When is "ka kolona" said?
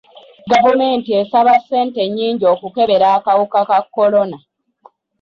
3.69-4.37